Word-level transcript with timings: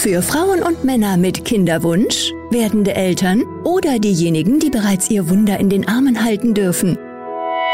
Für 0.00 0.22
Frauen 0.22 0.62
und 0.62 0.82
Männer 0.82 1.18
mit 1.18 1.44
Kinderwunsch, 1.44 2.32
werdende 2.50 2.94
Eltern 2.94 3.42
oder 3.64 3.98
diejenigen, 3.98 4.58
die 4.58 4.70
bereits 4.70 5.10
ihr 5.10 5.28
Wunder 5.28 5.60
in 5.60 5.68
den 5.68 5.86
Armen 5.86 6.24
halten 6.24 6.54
dürfen. 6.54 6.96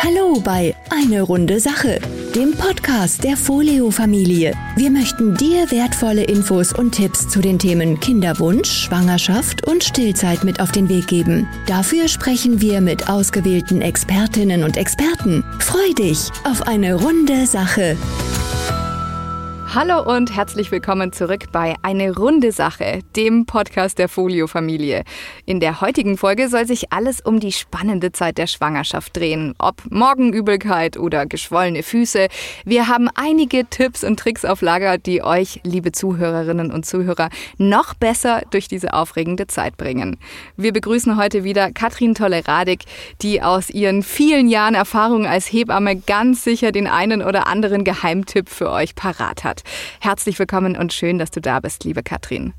Hallo 0.00 0.40
bei 0.40 0.74
Eine 0.90 1.22
runde 1.22 1.60
Sache, 1.60 2.00
dem 2.34 2.50
Podcast 2.54 3.22
der 3.22 3.36
Folio-Familie. 3.36 4.54
Wir 4.74 4.90
möchten 4.90 5.36
dir 5.36 5.70
wertvolle 5.70 6.24
Infos 6.24 6.72
und 6.72 6.96
Tipps 6.96 7.28
zu 7.28 7.40
den 7.40 7.60
Themen 7.60 8.00
Kinderwunsch, 8.00 8.70
Schwangerschaft 8.70 9.64
und 9.64 9.84
Stillzeit 9.84 10.42
mit 10.42 10.58
auf 10.58 10.72
den 10.72 10.88
Weg 10.88 11.06
geben. 11.06 11.46
Dafür 11.68 12.08
sprechen 12.08 12.60
wir 12.60 12.80
mit 12.80 13.08
ausgewählten 13.08 13.82
Expertinnen 13.82 14.64
und 14.64 14.76
Experten. 14.76 15.44
Freu 15.60 15.94
dich 15.96 16.28
auf 16.42 16.66
eine 16.66 16.94
runde 16.94 17.46
Sache. 17.46 17.96
Hallo 19.74 20.00
und 20.00 20.34
herzlich 20.34 20.70
willkommen 20.70 21.12
zurück 21.12 21.46
bei 21.52 21.74
Eine 21.82 22.16
runde 22.16 22.50
Sache, 22.52 23.00
dem 23.14 23.44
Podcast 23.44 23.98
der 23.98 24.08
Folio-Familie. 24.08 25.02
In 25.44 25.60
der 25.60 25.82
heutigen 25.82 26.16
Folge 26.16 26.48
soll 26.48 26.66
sich 26.66 26.92
alles 26.92 27.20
um 27.20 27.40
die 27.40 27.52
spannende 27.52 28.10
Zeit 28.12 28.38
der 28.38 28.46
Schwangerschaft 28.46 29.14
drehen. 29.16 29.54
Ob 29.58 29.82
Morgenübelkeit 29.90 30.96
oder 30.96 31.26
geschwollene 31.26 31.82
Füße. 31.82 32.28
Wir 32.64 32.88
haben 32.88 33.10
einige 33.16 33.66
Tipps 33.66 34.02
und 34.02 34.18
Tricks 34.18 34.46
auf 34.46 34.62
Lager, 34.62 34.96
die 34.96 35.22
euch, 35.22 35.60
liebe 35.62 35.92
Zuhörerinnen 35.92 36.72
und 36.72 36.86
Zuhörer, 36.86 37.28
noch 37.58 37.92
besser 37.92 38.42
durch 38.50 38.68
diese 38.68 38.94
aufregende 38.94 39.46
Zeit 39.46 39.76
bringen. 39.76 40.16
Wir 40.56 40.72
begrüßen 40.72 41.18
heute 41.18 41.44
wieder 41.44 41.70
Katrin 41.72 42.14
Tolle-Radig, 42.14 42.84
die 43.20 43.42
aus 43.42 43.68
ihren 43.68 44.02
vielen 44.02 44.48
Jahren 44.48 44.74
Erfahrung 44.74 45.26
als 45.26 45.52
Hebamme 45.52 45.96
ganz 45.96 46.44
sicher 46.44 46.72
den 46.72 46.86
einen 46.86 47.20
oder 47.20 47.46
anderen 47.46 47.84
Geheimtipp 47.84 48.48
für 48.48 48.70
euch 48.70 48.94
parat 48.94 49.44
hat. 49.44 49.65
Herzlich 50.00 50.38
willkommen 50.38 50.76
und 50.76 50.92
schön, 50.92 51.18
dass 51.18 51.30
du 51.30 51.40
da 51.40 51.60
bist, 51.60 51.84
liebe 51.84 52.02
Katrin. 52.02 52.54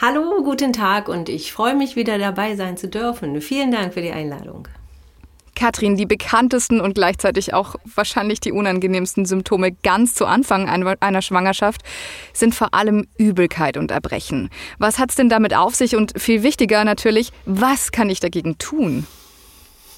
Hallo, 0.00 0.42
guten 0.42 0.72
Tag 0.72 1.08
und 1.08 1.28
ich 1.28 1.52
freue 1.52 1.76
mich 1.76 1.94
wieder 1.94 2.18
dabei 2.18 2.56
sein 2.56 2.76
zu 2.76 2.88
dürfen. 2.88 3.40
Vielen 3.40 3.70
Dank 3.70 3.94
für 3.94 4.02
die 4.02 4.10
Einladung. 4.10 4.66
Katrin, 5.54 5.96
die 5.96 6.06
bekanntesten 6.06 6.80
und 6.80 6.94
gleichzeitig 6.94 7.54
auch 7.54 7.76
wahrscheinlich 7.94 8.40
die 8.40 8.50
unangenehmsten 8.50 9.26
Symptome 9.26 9.70
ganz 9.70 10.14
zu 10.14 10.26
Anfang 10.26 10.68
einer 10.68 11.22
Schwangerschaft 11.22 11.82
sind 12.32 12.54
vor 12.54 12.74
allem 12.74 13.06
Übelkeit 13.16 13.76
und 13.76 13.92
Erbrechen. 13.92 14.50
Was 14.78 14.98
hat 14.98 15.10
es 15.10 15.16
denn 15.16 15.28
damit 15.28 15.54
auf 15.54 15.76
sich 15.76 15.94
und 15.94 16.20
viel 16.20 16.42
wichtiger 16.42 16.84
natürlich, 16.84 17.30
was 17.44 17.92
kann 17.92 18.10
ich 18.10 18.18
dagegen 18.18 18.58
tun? 18.58 19.06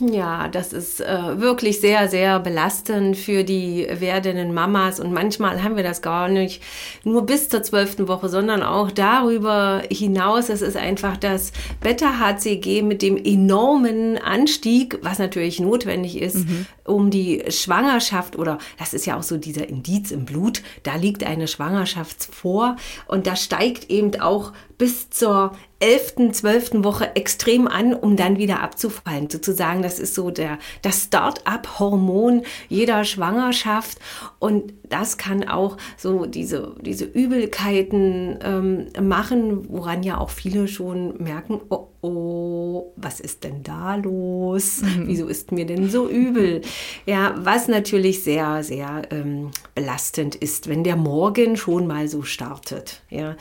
Ja, 0.01 0.49
das 0.49 0.73
ist 0.73 1.01
äh, 1.01 1.41
wirklich 1.41 1.81
sehr, 1.81 2.09
sehr 2.09 2.41
belastend 2.41 3.17
für 3.17 3.45
die 3.45 3.87
werdenden 3.89 4.53
Mamas 4.53 4.99
und 4.99 5.13
manchmal 5.13 5.63
haben 5.63 5.77
wir 5.77 5.85
das 5.85 6.03
gar 6.03 6.29
nicht 6.29 6.63
nur 7.05 7.25
bis 7.25 7.49
zur 7.49 7.63
zwölften 7.63 8.09
Woche, 8.09 8.29
sondern 8.29 8.65
auch 8.65 8.91
darüber 8.91 9.83
hinaus. 9.89 10.49
Es 10.49 10.63
ist 10.63 10.77
einfach 10.77 11.17
das 11.17 11.53
Beta-HCG 11.81 12.83
mit 12.83 13.03
dem 13.03 13.17
enormen 13.17 14.19
Anstieg, 14.19 14.99
was 15.03 15.21
natürlich 15.21 15.61
notwendig 15.61 16.21
ist, 16.21 16.49
mhm. 16.49 16.67
Um 16.85 17.11
die 17.11 17.45
Schwangerschaft 17.49 18.37
oder 18.37 18.59
das 18.79 18.95
ist 18.95 19.07
ja 19.07 19.17
auch 19.17 19.23
so 19.23 19.37
dieser 19.37 19.69
Indiz 19.69 20.11
im 20.11 20.25
Blut, 20.25 20.63
da 20.83 20.97
liegt 20.97 21.25
eine 21.25 21.49
Schwangerschaft 21.49 22.25
vor 22.25 22.77
und 23.07 23.27
da 23.27 23.37
steigt 23.37 23.91
eben 23.91 24.21
auch 24.21 24.53
bis 24.79 25.11
zur 25.11 25.53
11., 25.81 26.33
12. 26.33 26.85
Woche 26.85 27.15
extrem 27.15 27.69
an, 27.69 27.95
um 27.95 28.17
dann 28.17 28.39
wieder 28.39 28.63
abzufallen. 28.63 29.29
Sozusagen, 29.29 29.83
das 29.83 29.99
ist 29.99 30.15
so 30.15 30.31
der, 30.31 30.59
das 30.83 31.05
Start-up-Hormon 31.05 32.43
jeder 32.69 33.05
Schwangerschaft. 33.05 33.99
Und 34.39 34.73
das 34.89 35.19
kann 35.19 35.47
auch 35.47 35.77
so 35.97 36.27
diese, 36.27 36.75
diese 36.81 37.05
Übelkeiten 37.05 38.39
ähm, 38.43 38.87
machen, 39.07 39.69
woran 39.69 40.03
ja 40.03 40.19
auch 40.19 40.31
viele 40.31 40.69
schon 40.69 41.23
merken, 41.23 41.61
oh, 41.69 41.89
oh, 42.05 42.93
was 42.97 43.19
ist 43.19 43.45
denn 43.45 43.63
da 43.63 43.97
los? 43.97 44.83
Mhm. 44.83 45.05
Wieso 45.07 45.27
ist 45.27 45.53
mir 45.53 45.65
denn 45.65 45.89
so 45.89 46.09
übel? 46.09 46.61
Ja, 47.07 47.35
was 47.39 47.67
natürlich 47.67 48.23
sehr, 48.23 48.63
sehr 48.63 49.03
ähm, 49.11 49.51
belastend 49.75 50.35
ist, 50.35 50.69
wenn 50.69 50.85
der 50.85 50.97
Morgen 50.97 51.57
schon 51.57 51.87
mal 51.87 52.07
so 52.09 52.23
startet. 52.23 53.03
Ja. 53.09 53.37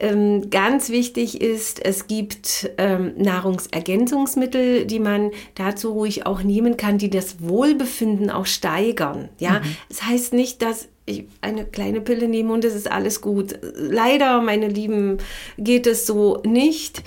Ähm, 0.00 0.50
ganz 0.50 0.88
wichtig 0.88 1.40
ist, 1.40 1.84
es 1.84 2.08
gibt 2.08 2.70
ähm, 2.78 3.12
Nahrungsergänzungsmittel, 3.16 4.86
die 4.86 4.98
man 4.98 5.30
dazu 5.54 5.92
ruhig 5.92 6.26
auch 6.26 6.42
nehmen 6.42 6.76
kann, 6.76 6.98
die 6.98 7.10
das 7.10 7.40
Wohlbefinden 7.40 8.30
auch 8.30 8.46
steigern. 8.46 9.28
Ja, 9.38 9.60
mhm. 9.60 9.76
das 9.88 10.02
heißt 10.04 10.32
nicht, 10.32 10.62
dass 10.62 10.88
ich 11.06 11.26
eine 11.42 11.66
kleine 11.66 12.00
Pille 12.00 12.28
nehme 12.28 12.52
und 12.52 12.64
es 12.64 12.74
ist 12.74 12.90
alles 12.90 13.20
gut. 13.20 13.58
Leider, 13.76 14.40
meine 14.40 14.68
Lieben, 14.68 15.18
geht 15.58 15.86
es 15.86 16.06
so 16.06 16.42
nicht. 16.44 17.02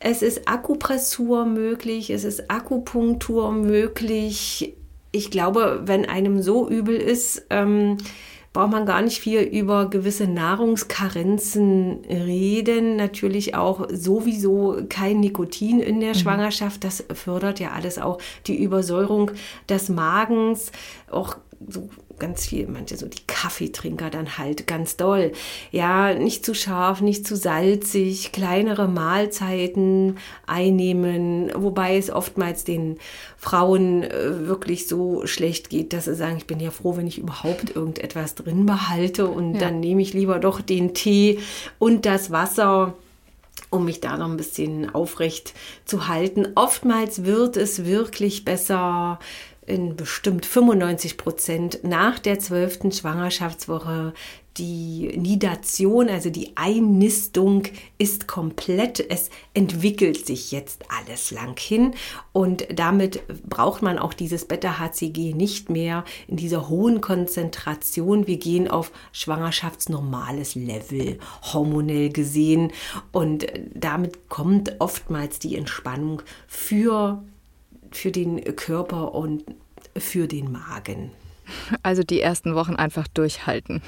Es 0.00 0.22
ist 0.22 0.48
Akupressur 0.48 1.44
möglich, 1.44 2.10
es 2.10 2.24
ist 2.24 2.50
Akupunktur 2.50 3.52
möglich. 3.52 4.74
Ich 5.10 5.30
glaube, 5.30 5.82
wenn 5.86 6.04
einem 6.06 6.42
so 6.42 6.68
übel 6.68 6.96
ist, 6.96 7.46
ähm, 7.50 7.96
braucht 8.52 8.70
man 8.70 8.86
gar 8.86 9.02
nicht 9.02 9.20
viel 9.20 9.40
über 9.40 9.90
gewisse 9.90 10.26
Nahrungskarenzen 10.26 12.04
reden. 12.08 12.96
Natürlich 12.96 13.54
auch 13.54 13.88
sowieso 13.90 14.78
kein 14.88 15.20
Nikotin 15.20 15.80
in 15.80 16.00
der 16.00 16.10
mhm. 16.10 16.18
Schwangerschaft. 16.18 16.84
Das 16.84 17.04
fördert 17.12 17.60
ja 17.60 17.72
alles 17.72 17.98
auch 17.98 18.18
die 18.46 18.62
Übersäuerung 18.62 19.30
des 19.68 19.88
Magens. 19.88 20.72
Auch 21.10 21.36
so 21.66 21.88
ganz 22.18 22.46
viel, 22.46 22.66
manche 22.66 22.96
so 22.96 23.06
die 23.06 23.26
Kaffeetrinker 23.26 24.10
dann 24.10 24.38
halt 24.38 24.66
ganz 24.66 24.96
doll. 24.96 25.32
Ja, 25.70 26.14
nicht 26.14 26.44
zu 26.44 26.54
scharf, 26.54 27.00
nicht 27.00 27.26
zu 27.26 27.36
salzig, 27.36 28.32
kleinere 28.32 28.88
Mahlzeiten 28.88 30.18
einnehmen, 30.46 31.50
wobei 31.54 31.96
es 31.96 32.10
oftmals 32.10 32.64
den 32.64 32.98
Frauen 33.36 34.02
äh, 34.02 34.46
wirklich 34.46 34.86
so 34.86 35.26
schlecht 35.26 35.70
geht, 35.70 35.92
dass 35.92 36.06
sie 36.06 36.14
sagen, 36.14 36.36
ich 36.38 36.46
bin 36.46 36.60
ja 36.60 36.70
froh, 36.70 36.96
wenn 36.96 37.06
ich 37.06 37.18
überhaupt 37.18 37.74
irgendetwas 37.74 38.34
drin 38.34 38.66
behalte 38.66 39.28
und 39.28 39.54
ja. 39.54 39.60
dann 39.60 39.80
nehme 39.80 40.02
ich 40.02 40.12
lieber 40.12 40.38
doch 40.38 40.60
den 40.60 40.94
Tee 40.94 41.38
und 41.78 42.06
das 42.06 42.30
Wasser 42.30 42.94
um 43.70 43.84
mich 43.84 44.00
da 44.00 44.16
noch 44.16 44.28
ein 44.28 44.36
bisschen 44.36 44.94
aufrecht 44.94 45.52
zu 45.84 46.08
halten. 46.08 46.48
Oftmals 46.54 47.24
wird 47.24 47.56
es 47.56 47.84
wirklich 47.84 48.44
besser, 48.44 49.18
in 49.68 49.96
bestimmt 49.96 50.46
95 50.46 51.16
Prozent 51.16 51.80
nach 51.82 52.18
der 52.18 52.38
zwölften 52.38 52.90
Schwangerschaftswoche 52.90 54.14
die 54.58 55.16
Nidation, 55.16 56.08
also 56.08 56.30
die 56.30 56.52
Einnistung 56.56 57.62
ist 57.96 58.26
komplett. 58.26 58.98
Es 59.08 59.30
entwickelt 59.54 60.26
sich 60.26 60.50
jetzt 60.50 60.84
alles 60.88 61.30
lang 61.30 61.58
hin 61.58 61.94
und 62.32 62.66
damit 62.74 63.22
braucht 63.48 63.82
man 63.82 63.98
auch 63.98 64.12
dieses 64.12 64.46
Beta-HCG 64.46 65.34
nicht 65.34 65.70
mehr 65.70 66.04
in 66.26 66.36
dieser 66.36 66.68
hohen 66.68 67.00
Konzentration. 67.00 68.26
Wir 68.26 68.38
gehen 68.38 68.68
auf 68.68 68.90
schwangerschaftsnormales 69.12 70.56
Level, 70.56 71.18
hormonell 71.52 72.10
gesehen 72.10 72.72
und 73.12 73.46
damit 73.74 74.28
kommt 74.28 74.76
oftmals 74.80 75.38
die 75.38 75.56
Entspannung 75.56 76.22
für 76.48 77.22
für 77.90 78.10
den 78.10 78.42
Körper 78.56 79.14
und 79.14 79.44
für 79.96 80.26
den 80.26 80.52
Magen. 80.52 81.10
Also 81.82 82.02
die 82.02 82.20
ersten 82.20 82.54
Wochen 82.54 82.74
einfach 82.74 83.08
durchhalten. 83.08 83.82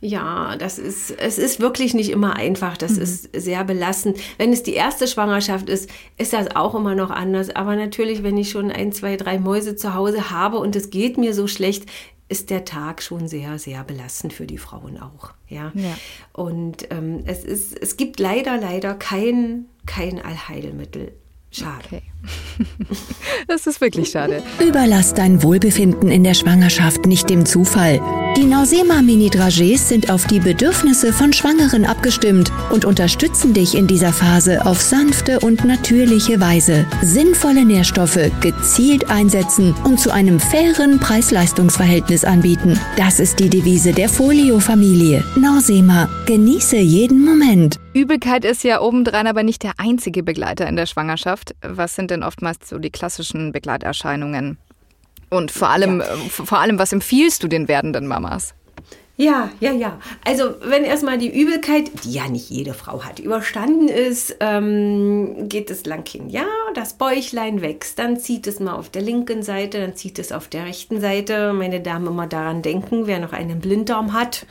Ja, 0.00 0.56
das 0.56 0.78
ist, 0.78 1.10
es 1.10 1.38
ist 1.38 1.60
wirklich 1.60 1.94
nicht 1.94 2.10
immer 2.10 2.36
einfach. 2.36 2.76
Das 2.76 2.92
mhm. 2.92 3.02
ist 3.02 3.28
sehr 3.34 3.64
belastend. 3.64 4.18
Wenn 4.38 4.52
es 4.52 4.62
die 4.62 4.74
erste 4.74 5.06
Schwangerschaft 5.06 5.68
ist, 5.68 5.90
ist 6.18 6.32
das 6.32 6.54
auch 6.56 6.74
immer 6.74 6.94
noch 6.94 7.10
anders. 7.10 7.50
Aber 7.50 7.76
natürlich, 7.76 8.22
wenn 8.22 8.36
ich 8.36 8.50
schon 8.50 8.70
ein, 8.70 8.92
zwei, 8.92 9.16
drei 9.16 9.38
Mäuse 9.38 9.76
zu 9.76 9.94
Hause 9.94 10.30
habe 10.30 10.58
und 10.58 10.76
es 10.76 10.90
geht 10.90 11.18
mir 11.18 11.34
so 11.34 11.46
schlecht, 11.46 11.86
ist 12.28 12.50
der 12.50 12.64
Tag 12.64 13.02
schon 13.02 13.28
sehr, 13.28 13.58
sehr 13.58 13.84
belastend 13.84 14.32
für 14.32 14.46
die 14.46 14.58
Frauen 14.58 14.98
auch. 14.98 15.32
Ja. 15.48 15.70
ja. 15.74 15.96
Und 16.32 16.90
ähm, 16.90 17.22
es, 17.26 17.44
ist, 17.44 17.78
es 17.78 17.96
gibt 17.96 18.18
leider, 18.18 18.56
leider 18.56 18.94
kein, 18.94 19.66
kein 19.86 20.20
Allheilmittel. 20.20 21.12
Schade. 21.52 21.84
Okay. 21.84 22.02
das 23.48 23.66
ist 23.66 23.80
wirklich 23.80 24.10
schade. 24.10 24.42
Überlass 24.60 25.14
dein 25.14 25.42
Wohlbefinden 25.42 26.10
in 26.10 26.24
der 26.24 26.34
Schwangerschaft 26.34 27.06
nicht 27.06 27.28
dem 27.28 27.46
Zufall. 27.46 28.00
Die 28.36 28.44
Nausema 28.44 29.02
Mini 29.02 29.28
Dragees 29.28 29.88
sind 29.88 30.10
auf 30.10 30.26
die 30.26 30.40
Bedürfnisse 30.40 31.12
von 31.12 31.32
Schwangeren 31.32 31.84
abgestimmt 31.84 32.50
und 32.70 32.84
unterstützen 32.84 33.52
dich 33.52 33.74
in 33.74 33.86
dieser 33.86 34.12
Phase 34.12 34.64
auf 34.64 34.80
sanfte 34.80 35.40
und 35.40 35.64
natürliche 35.64 36.40
Weise. 36.40 36.86
Sinnvolle 37.02 37.64
Nährstoffe 37.64 38.30
gezielt 38.40 39.10
einsetzen 39.10 39.74
und 39.84 40.00
zu 40.00 40.10
einem 40.10 40.40
fairen 40.40 40.98
Preis-Leistungs-Verhältnis 40.98 42.24
anbieten. 42.24 42.80
Das 42.96 43.20
ist 43.20 43.38
die 43.38 43.50
Devise 43.50 43.92
der 43.92 44.08
Folio-Familie. 44.08 45.24
Nausema, 45.36 46.08
genieße 46.26 46.78
jeden 46.78 47.24
Moment. 47.24 47.76
Übelkeit 47.92 48.46
ist 48.46 48.64
ja 48.64 48.80
obendrein 48.80 49.26
aber 49.26 49.42
nicht 49.42 49.62
der 49.62 49.72
einzige 49.76 50.22
Begleiter 50.22 50.66
in 50.66 50.76
der 50.76 50.86
Schwangerschaft. 50.86 51.41
Was 51.62 51.94
sind 51.94 52.10
denn 52.10 52.22
oftmals 52.22 52.68
so 52.68 52.78
die 52.78 52.90
klassischen 52.90 53.52
Begleiterscheinungen? 53.52 54.58
Und 55.30 55.50
vor 55.50 55.70
allem, 55.70 56.00
ja. 56.00 56.16
vor 56.28 56.58
allem, 56.58 56.78
was 56.78 56.92
empfiehlst 56.92 57.42
du 57.42 57.48
den 57.48 57.68
werdenden 57.68 58.06
Mamas? 58.06 58.54
Ja, 59.16 59.50
ja, 59.60 59.72
ja. 59.72 59.98
Also 60.24 60.54
wenn 60.64 60.84
erstmal 60.84 61.18
die 61.18 61.28
Übelkeit, 61.28 61.90
die 62.02 62.12
ja 62.12 62.28
nicht 62.28 62.48
jede 62.48 62.72
Frau 62.72 63.04
hat, 63.04 63.18
überstanden 63.18 63.88
ist, 63.88 64.36
ähm, 64.40 65.48
geht 65.48 65.70
es 65.70 65.84
lang 65.84 66.08
hin. 66.08 66.30
Ja, 66.30 66.46
das 66.74 66.94
Bäuchlein 66.94 67.60
wächst, 67.60 67.98
dann 67.98 68.18
zieht 68.18 68.46
es 68.46 68.58
mal 68.58 68.74
auf 68.74 68.88
der 68.88 69.02
linken 69.02 69.42
Seite, 69.42 69.80
dann 69.80 69.94
zieht 69.94 70.18
es 70.18 70.32
auf 70.32 70.48
der 70.48 70.64
rechten 70.64 71.00
Seite. 71.00 71.52
Meine 71.52 71.80
Damen 71.80 72.06
immer 72.06 72.26
daran 72.26 72.62
denken, 72.62 73.06
wer 73.06 73.20
noch 73.20 73.32
einen 73.32 73.60
Blinddarm 73.60 74.14
hat, 74.14 74.46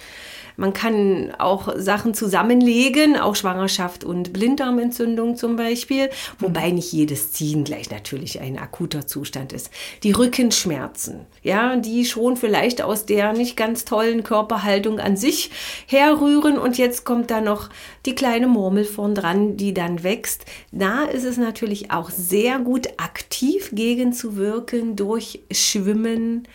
man 0.58 0.74
kann 0.74 1.34
auch 1.38 1.74
Sachen 1.78 2.14
zusammenlegen, 2.14 3.18
auch 3.18 3.36
Schwangerschaft 3.36 4.04
und 4.04 4.34
Blinddarmentzündung 4.34 5.36
zum 5.36 5.56
Beispiel, 5.56 6.10
wobei 6.40 6.70
mhm. 6.70 6.76
nicht 6.76 6.92
jedes 6.92 7.32
Ziehen 7.32 7.64
gleich 7.64 7.90
natürlich 7.90 8.40
ein 8.40 8.58
akuter 8.58 9.08
Zustand 9.08 9.54
ist. 9.54 9.70
Die 10.04 10.12
Rückenschmerzen, 10.12 11.26
ja, 11.44 11.76
die 11.76 12.06
schon 12.06 12.38
vielleicht 12.38 12.82
aus 12.82 13.06
der 13.06 13.34
nicht 13.34 13.58
ganz 13.58 13.86
tollen 13.86 14.24
Körperhaltung 14.24 15.00
an 15.00 15.18
sich 15.18 15.52
herrühren 15.88 16.58
und 16.58 16.78
jetzt 16.78 17.06
kommt 17.06 17.32
da 17.32 17.42
noch 17.42 17.70
die 18.06 18.16
kleine 18.16 18.48
Murmel 18.48 18.86
vorn 18.86 19.16
dran, 19.16 19.58
die 19.58 19.74
dann 19.74 20.04
wächst. 20.04 20.46
Da 20.72 21.06
ist 21.06 21.26
es 21.26 21.38
natürlich 21.38 21.92
auch 21.92 22.10
sehr 22.10 22.60
gut 22.60 22.88
aktiv 22.98 23.70
gegenzuwirken 23.74 24.96
durch 24.96 25.42
Schwimmen, 25.52 26.48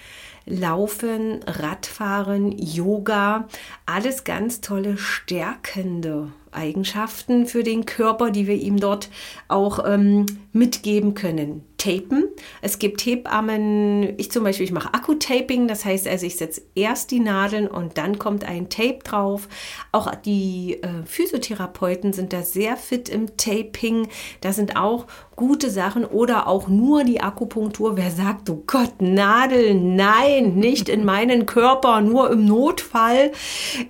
Laufen, 0.46 1.40
Radfahren, 1.44 2.56
Yoga, 2.56 3.48
alles 3.84 4.22
ganz 4.22 4.60
tolle 4.60 4.96
stärkende 4.96 6.32
Eigenschaften 6.52 7.46
für 7.46 7.62
den 7.62 7.84
Körper, 7.84 8.30
die 8.30 8.46
wir 8.46 8.54
ihm 8.54 8.78
dort 8.78 9.10
auch 9.48 9.84
ähm, 9.86 10.26
mitgeben 10.52 11.14
können. 11.14 11.64
Tapen. 11.76 12.24
Es 12.62 12.78
gibt 12.78 13.04
Hebammen, 13.04 14.18
ich 14.18 14.30
zum 14.30 14.42
Beispiel, 14.42 14.64
ich 14.64 14.72
mache 14.72 14.92
Akkutaping, 14.94 15.68
das 15.68 15.84
heißt 15.84 16.08
also, 16.08 16.26
ich 16.26 16.36
setze 16.36 16.62
erst 16.74 17.10
die 17.10 17.20
Nadeln 17.20 17.68
und 17.68 17.98
dann 17.98 18.18
kommt 18.18 18.44
ein 18.44 18.68
Tape 18.70 19.00
drauf. 19.04 19.48
Auch 19.92 20.14
die 20.14 20.82
äh, 20.82 21.04
Physiotherapeuten 21.04 22.12
sind 22.12 22.32
da 22.32 22.42
sehr 22.42 22.76
fit 22.76 23.08
im 23.08 23.36
Taping. 23.36 24.08
Da 24.40 24.52
sind 24.52 24.76
auch 24.76 25.06
gute 25.36 25.70
Sachen 25.70 26.06
oder 26.06 26.48
auch 26.48 26.66
nur 26.66 27.04
die 27.04 27.20
Akupunktur. 27.20 27.98
Wer 27.98 28.10
sagt, 28.10 28.48
oh 28.48 28.64
Gott, 28.66 29.00
Nadeln, 29.00 29.94
nein, 29.94 30.54
nicht 30.54 30.88
in 30.88 31.04
meinen 31.04 31.44
Körper, 31.44 32.00
nur 32.00 32.30
im 32.30 32.46
Notfall. 32.46 33.32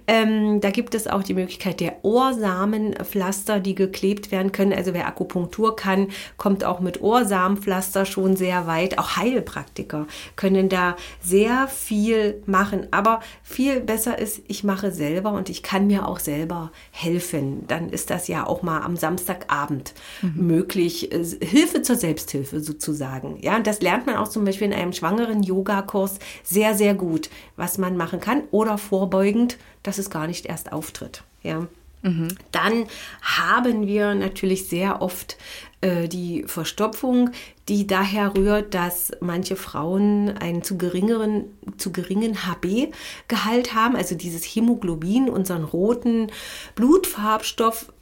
Ähm, 0.09 0.61
da 0.61 0.71
gibt 0.71 0.97
es 0.97 1.07
auch 1.07 1.23
die 1.23 1.35
Möglichkeit 1.35 1.79
der 1.79 2.05
Ohrsamenpflaster, 2.05 3.61
die 3.61 3.77
geklebt 3.77 4.33
werden 4.33 4.51
können. 4.51 4.73
Also 4.73 4.93
wer 4.93 5.07
Akupunktur 5.07 5.77
kann, 5.77 6.09
kommt 6.37 6.65
auch 6.65 6.81
mit 6.81 7.01
Ohrsamenpflaster 7.01 8.07
schon 8.07 8.35
sehr 8.35 8.67
weit. 8.67 8.99
Auch 8.99 9.17
Heilpraktiker 9.17 10.09
können 10.35 10.69
da 10.69 10.97
sehr 11.23 11.69
viel 11.69 12.43
machen. 12.47 12.89
Aber 12.91 13.21
viel 13.45 13.79
besser 13.81 14.19
ist, 14.19 14.43
ich 14.49 14.65
mache 14.65 14.91
selber 14.91 15.31
und 15.31 15.49
ich 15.49 15.63
kann 15.63 15.87
mir 15.87 16.09
auch 16.09 16.19
selber 16.19 16.73
helfen. 16.91 17.69
Dann 17.69 17.89
ist 17.91 18.11
das 18.11 18.27
ja 18.27 18.45
auch 18.45 18.63
mal 18.63 18.81
am 18.81 18.97
Samstagabend 18.97 19.95
mhm. 20.23 20.47
möglich. 20.49 21.13
Hilfe 21.41 21.83
zur 21.83 21.97
Selbsthilfe 21.97 22.61
sozusagen. 22.61 23.39
Ja, 23.41 23.57
und 23.57 23.67
das 23.67 23.81
lernt 23.81 24.07
man 24.07 24.17
auch 24.17 24.29
zum 24.29 24.45
Beispiel 24.45 24.69
in 24.69 24.75
einem 24.75 24.93
schwangeren 24.93 25.43
Yoga-Kurs 25.43 26.19
sehr, 26.43 26.75
sehr 26.75 26.95
gut, 26.95 27.31
was 27.57 27.79
man 27.79 27.97
machen 27.97 28.21
kann 28.21 28.43
oder 28.51 28.79
vorbeugend, 28.79 29.59
dass 29.83 29.99
es 29.99 30.11
gar 30.11 30.27
nicht 30.27 30.47
erst 30.47 30.73
auftritt. 30.73 31.23
Ja. 31.43 31.67
Mhm. 32.03 32.29
Dann 32.53 32.87
haben 33.23 33.87
wir 33.87 34.15
natürlich 34.15 34.69
sehr 34.69 35.03
oft 35.03 35.37
äh, 35.81 36.09
die 36.09 36.45
Verstopfung, 36.47 37.31
die 37.69 37.87
daher 37.87 38.37
rührt, 38.37 38.75
dass 38.75 39.13
manche 39.21 39.57
Frauen 39.57 40.31
einen 40.31 40.63
zu, 40.63 40.79
geringeren, 40.79 41.45
zu 41.79 41.93
geringen 41.93 42.47
HB-Gehalt 42.47 43.75
haben, 43.75 43.97
also 43.97 44.15
dieses 44.15 44.45
Hämoglobin, 44.45 45.29
unseren 45.29 45.65
roten 45.65 46.31
Blutfarbstoff 46.77 47.93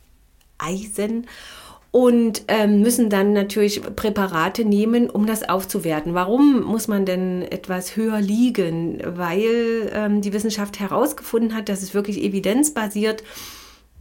Eisen 0.58 1.26
und 1.94 2.42
ähm, 2.48 2.80
müssen 2.80 3.08
dann 3.08 3.32
natürlich 3.32 3.80
Präparate 3.80 4.64
nehmen, 4.64 5.08
um 5.08 5.26
das 5.26 5.48
aufzuwerten. 5.48 6.12
Warum 6.12 6.62
muss 6.62 6.88
man 6.88 7.06
denn 7.06 7.42
etwas 7.42 7.94
höher 7.94 8.20
liegen? 8.20 9.00
Weil 9.04 9.92
ähm, 9.94 10.20
die 10.20 10.32
Wissenschaft 10.32 10.80
herausgefunden 10.80 11.54
hat, 11.54 11.68
dass 11.68 11.82
es 11.82 11.94
wirklich 11.94 12.20
evidenzbasiert 12.24 13.22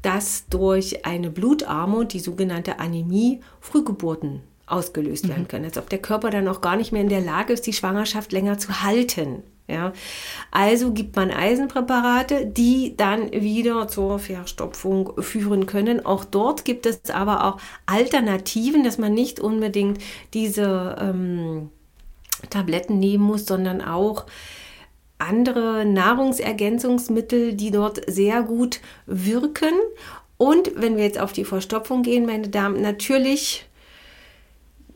dass 0.01 0.47
durch 0.49 1.05
eine 1.05 1.29
Blutarmut, 1.29 2.11
die 2.11 2.19
sogenannte 2.19 2.77
Anämie, 2.79 3.39
Frühgeburten 3.61 4.41
ausgelöst 4.65 5.29
werden 5.29 5.43
mhm. 5.43 5.47
können. 5.47 5.63
Als 5.63 5.77
ob 5.77 5.89
der 5.89 5.99
Körper 5.99 6.29
dann 6.29 6.49
auch 6.49 6.59
gar 6.59 6.75
nicht 6.75 6.91
mehr 6.91 7.01
in 7.01 7.07
der 7.07 7.21
Lage 7.21 7.53
ist, 7.53 7.65
die 7.67 7.71
Schwangerschaft 7.71 8.33
länger 8.33 8.57
zu 8.57 8.83
halten. 8.83 9.43
Ja, 9.65 9.93
also 10.51 10.91
gibt 10.91 11.15
man 11.15 11.31
Eisenpräparate, 11.31 12.45
die 12.45 12.97
dann 12.97 13.31
wieder 13.31 13.87
zur 13.87 14.19
Verstopfung 14.19 15.13
führen 15.21 15.67
können. 15.67 16.05
Auch 16.05 16.25
dort 16.25 16.65
gibt 16.65 16.85
es 16.85 17.09
aber 17.09 17.45
auch 17.45 17.57
Alternativen, 17.85 18.83
dass 18.83 18.97
man 18.97 19.13
nicht 19.13 19.39
unbedingt 19.39 19.99
diese 20.33 20.97
ähm, 20.99 21.69
Tabletten 22.49 22.99
nehmen 22.99 23.23
muss, 23.23 23.45
sondern 23.45 23.81
auch 23.81 24.25
andere 25.17 25.85
Nahrungsergänzungsmittel, 25.85 27.53
die 27.53 27.71
dort 27.71 28.01
sehr 28.11 28.43
gut 28.43 28.81
wirken. 29.05 29.73
Und 30.37 30.71
wenn 30.75 30.97
wir 30.97 31.05
jetzt 31.05 31.19
auf 31.19 31.31
die 31.31 31.45
Verstopfung 31.45 32.03
gehen, 32.03 32.25
meine 32.25 32.49
Damen, 32.49 32.81
natürlich 32.81 33.65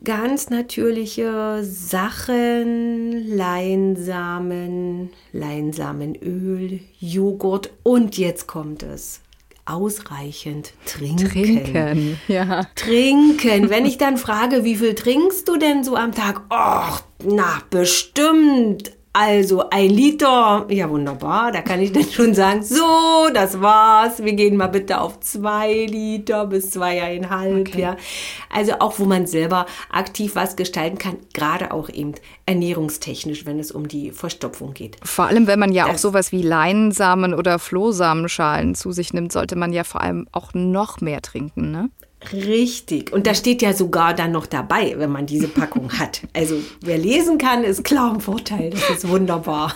ganz 0.04 0.50
natürliche 0.50 1.62
Sachen, 1.62 3.36
Leinsamen, 3.36 5.10
Leinsamenöl, 5.32 6.80
Joghurt 6.98 7.70
und 7.82 8.16
jetzt 8.18 8.46
kommt 8.46 8.82
es. 8.82 9.20
Ausreichend 9.64 10.72
trinken. 10.86 11.28
Trinken, 11.28 12.18
ja. 12.26 12.64
Trinken. 12.74 13.68
Wenn 13.68 13.84
ich 13.84 13.98
dann 13.98 14.16
frage, 14.16 14.64
wie 14.64 14.76
viel 14.76 14.94
trinkst 14.94 15.46
du 15.46 15.58
denn 15.58 15.84
so 15.84 15.94
am 15.94 16.12
Tag? 16.12 16.40
Och, 16.50 17.02
na, 17.22 17.60
bestimmt 17.68 18.97
also 19.12 19.68
ein 19.70 19.90
Liter, 19.90 20.66
ja 20.68 20.88
wunderbar, 20.88 21.50
da 21.52 21.62
kann 21.62 21.80
ich 21.80 21.92
dann 21.94 22.04
schon 22.04 22.34
sagen, 22.34 22.62
so, 22.62 23.28
das 23.32 23.60
war's. 23.60 24.22
Wir 24.22 24.34
gehen 24.34 24.56
mal 24.56 24.68
bitte 24.68 25.00
auf 25.00 25.20
zwei 25.20 25.86
Liter 25.86 26.46
bis 26.46 26.70
zweieinhalb, 26.70 27.68
okay. 27.68 27.80
ja. 27.80 27.96
Also 28.50 28.74
auch, 28.80 28.98
wo 28.98 29.04
man 29.04 29.26
selber 29.26 29.66
aktiv 29.90 30.34
was 30.34 30.56
gestalten 30.56 30.98
kann, 30.98 31.16
gerade 31.32 31.72
auch 31.72 31.88
eben 31.88 32.14
ernährungstechnisch, 32.46 33.46
wenn 33.46 33.58
es 33.58 33.70
um 33.70 33.88
die 33.88 34.10
Verstopfung 34.10 34.74
geht. 34.74 34.96
Vor 35.02 35.26
allem, 35.26 35.46
wenn 35.46 35.58
man 35.58 35.72
ja 35.72 35.86
das, 35.86 35.94
auch 35.94 35.98
sowas 35.98 36.32
wie 36.32 36.42
Leinsamen 36.42 37.34
oder 37.34 37.58
Flohsamenschalen 37.58 38.74
zu 38.74 38.92
sich 38.92 39.12
nimmt, 39.12 39.32
sollte 39.32 39.56
man 39.56 39.72
ja 39.72 39.84
vor 39.84 40.00
allem 40.00 40.28
auch 40.32 40.54
noch 40.54 41.00
mehr 41.00 41.22
trinken, 41.22 41.70
ne? 41.70 41.90
Richtig. 42.32 43.12
Und 43.12 43.26
da 43.26 43.34
steht 43.34 43.62
ja 43.62 43.72
sogar 43.72 44.14
dann 44.14 44.32
noch 44.32 44.46
dabei, 44.46 44.94
wenn 44.98 45.10
man 45.10 45.26
diese 45.26 45.48
Packung 45.48 45.92
hat. 45.98 46.22
Also 46.34 46.56
wer 46.80 46.98
lesen 46.98 47.38
kann, 47.38 47.64
ist 47.64 47.84
klar 47.84 48.12
ein 48.12 48.20
Vorteil. 48.20 48.70
Das 48.70 48.90
ist 48.90 49.08
wunderbar. 49.08 49.74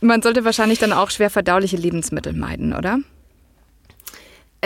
Man 0.00 0.22
sollte 0.22 0.44
wahrscheinlich 0.44 0.78
dann 0.78 0.92
auch 0.92 1.10
schwer 1.10 1.30
verdauliche 1.30 1.76
Lebensmittel 1.76 2.34
meiden, 2.34 2.74
oder? 2.74 2.98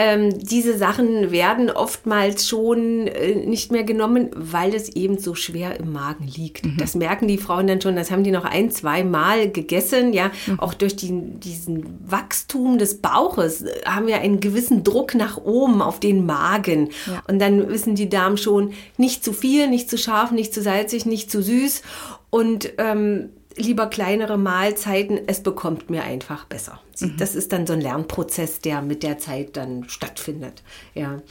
Ähm, 0.01 0.39
diese 0.39 0.79
Sachen 0.79 1.33
werden 1.33 1.73
oftmals 1.73 2.47
schon 2.47 3.09
äh, 3.09 3.35
nicht 3.35 3.73
mehr 3.73 3.83
genommen, 3.83 4.31
weil 4.33 4.73
es 4.73 4.91
eben 4.91 5.19
so 5.19 5.35
schwer 5.35 5.81
im 5.81 5.93
Magen 5.93 6.29
liegt. 6.29 6.65
Mhm. 6.65 6.77
Das 6.79 6.95
merken 6.95 7.27
die 7.27 7.37
Frauen 7.37 7.67
dann 7.67 7.81
schon, 7.81 7.97
das 7.97 8.13
haben 8.13 8.23
die 8.23 8.31
noch 8.31 8.45
ein, 8.45 8.71
zwei 8.71 9.03
Mal 9.03 9.51
gegessen, 9.51 10.13
ja. 10.13 10.31
Mhm. 10.47 10.61
Auch 10.61 10.73
durch 10.73 10.95
die, 10.95 11.11
diesen 11.11 11.99
Wachstum 12.07 12.79
des 12.79 12.99
Bauches 12.99 13.63
äh, 13.63 13.73
haben 13.87 14.07
wir 14.07 14.21
einen 14.21 14.39
gewissen 14.39 14.85
Druck 14.85 15.17
nach 15.17 15.37
oben 15.37 15.83
auf 15.83 15.99
den 15.99 16.25
Magen. 16.25 16.91
Ja. 17.09 17.25
Und 17.27 17.41
dann 17.41 17.69
wissen 17.69 17.97
die 17.97 18.09
Damen 18.09 18.37
schon, 18.37 18.75
nicht 18.99 19.25
zu 19.25 19.33
viel, 19.33 19.67
nicht 19.67 19.91
zu 19.91 19.99
scharf, 19.99 20.31
nicht 20.31 20.55
zu 20.55 20.63
salzig, 20.63 21.07
nicht 21.07 21.29
zu 21.29 21.43
süß. 21.43 21.83
Und 22.31 22.71
ähm, 22.79 23.31
lieber 23.57 23.87
kleinere 23.87 24.39
Mahlzeiten, 24.39 25.21
es 25.27 25.43
bekommt 25.43 25.91
mir 25.91 26.05
einfach 26.05 26.45
besser. 26.45 26.81
Mhm. 27.01 27.17
Das 27.19 27.35
ist 27.35 27.53
dann 27.53 27.67
so 27.67 27.73
ein 27.73 27.81
Lernprozess, 27.81 28.61
der 28.61 28.83
mit 28.83 29.03
der 29.03 29.19
Zeit 29.19 29.57
dann 29.57 29.89
stattfindet. 29.89 30.63
Ja. 30.95 31.23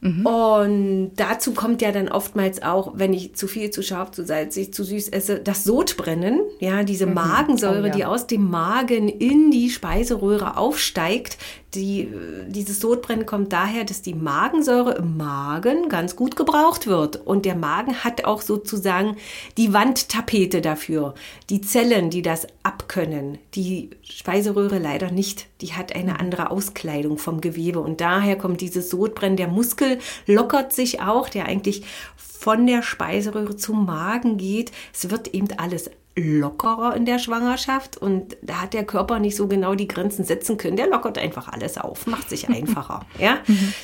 Mhm. 0.00 0.26
Und 0.26 1.10
dazu 1.16 1.54
kommt 1.54 1.82
ja 1.82 1.90
dann 1.90 2.08
oftmals 2.08 2.62
auch, 2.62 2.92
wenn 2.94 3.12
ich 3.12 3.34
zu 3.34 3.48
viel, 3.48 3.70
zu 3.70 3.82
scharf, 3.82 4.12
zu 4.12 4.24
salzig, 4.24 4.72
zu 4.72 4.84
süß 4.84 5.08
esse, 5.08 5.40
das 5.40 5.64
Sodbrennen, 5.64 6.40
ja, 6.60 6.84
diese 6.84 7.06
mhm. 7.06 7.14
Magensäure, 7.14 7.82
oh, 7.82 7.86
ja. 7.86 7.92
die 7.92 8.04
aus 8.04 8.28
dem 8.28 8.48
Magen 8.48 9.08
in 9.08 9.50
die 9.50 9.70
Speiseröhre 9.70 10.56
aufsteigt, 10.56 11.38
die, 11.74 12.08
dieses 12.46 12.80
Sodbrennen 12.80 13.26
kommt 13.26 13.52
daher, 13.52 13.84
dass 13.84 14.00
die 14.00 14.14
Magensäure 14.14 14.94
im 14.94 15.18
Magen 15.18 15.90
ganz 15.90 16.16
gut 16.16 16.34
gebraucht 16.34 16.86
wird. 16.86 17.16
Und 17.16 17.44
der 17.44 17.56
Magen 17.56 18.04
hat 18.04 18.24
auch 18.24 18.40
sozusagen 18.40 19.16
die 19.58 19.74
Wandtapete 19.74 20.62
dafür. 20.62 21.14
Die 21.50 21.60
Zellen, 21.60 22.08
die 22.08 22.22
das 22.22 22.46
abkönnen. 22.62 23.38
Die 23.54 23.90
Speiseröhre 24.02 24.78
leider 24.78 25.10
nicht. 25.10 25.46
Die 25.60 25.74
hat 25.74 25.94
eine 25.94 26.20
andere 26.20 26.50
Auskleidung 26.50 27.18
vom 27.18 27.40
Gewebe. 27.40 27.80
Und 27.80 28.00
daher 28.00 28.36
kommt 28.36 28.60
dieses 28.60 28.90
Sodbrennen. 28.90 29.36
Der 29.36 29.48
Muskel 29.48 29.98
lockert 30.26 30.72
sich 30.72 31.00
auch, 31.00 31.28
der 31.28 31.46
eigentlich 31.46 31.84
von 32.16 32.66
der 32.66 32.82
Speiseröhre 32.82 33.56
zum 33.56 33.84
Magen 33.84 34.36
geht. 34.36 34.70
Es 34.92 35.10
wird 35.10 35.34
eben 35.34 35.48
alles 35.58 35.90
lockerer 36.18 36.94
in 36.96 37.04
der 37.04 37.18
Schwangerschaft 37.18 37.96
und 37.96 38.36
da 38.42 38.62
hat 38.62 38.74
der 38.74 38.84
Körper 38.84 39.18
nicht 39.18 39.36
so 39.36 39.46
genau 39.48 39.74
die 39.74 39.88
Grenzen 39.88 40.24
setzen 40.24 40.56
können. 40.56 40.76
Der 40.76 40.88
lockert 40.88 41.18
einfach 41.18 41.48
alles 41.48 41.78
auf, 41.78 42.06
macht 42.06 42.28
sich 42.28 42.48
einfacher. 42.50 43.06
ja, 43.18 43.38